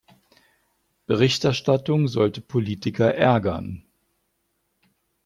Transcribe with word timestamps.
Berichterstattung 1.05 2.07
sollte 2.07 2.41
Politiker 2.41 3.13
ärgern. 3.13 3.85